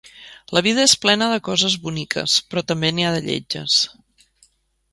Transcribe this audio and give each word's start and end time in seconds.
La 0.57 0.61
vida 0.67 0.81
és 0.85 0.95
plena 1.03 1.27
de 1.33 1.37
coses 1.49 1.75
boniques, 1.83 2.37
però 2.53 2.65
també 2.73 2.91
n'hi 2.95 3.07
ha 3.11 3.15
de 3.19 3.23
lletges. 3.29 3.79